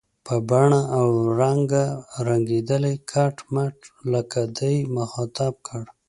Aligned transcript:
په 0.25 0.35
بڼه 0.49 0.81
او 0.97 1.05
رنګ 1.41 1.69
رنګېدلی، 2.27 2.95
کټ 3.11 3.35
مټ 3.53 3.75
لکه 4.13 4.41
دی، 4.57 4.75
مخاطب 4.95 5.53
کړ. 5.67 5.83